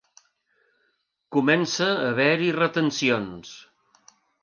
Comença 1.37 1.91
a 1.99 2.09
haver-hi 2.09 2.51
retencions. 2.59 3.57